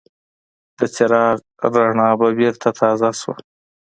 [0.77, 1.37] د څراغ
[1.73, 3.35] رڼا به بېرته تازه شوه.